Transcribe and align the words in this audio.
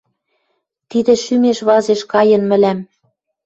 Тидӹ 0.89 1.13
шӱмеш 1.23 1.59
вазеш 1.67 2.01
кайын 2.11 2.43
мӹлӓм. 2.49 2.79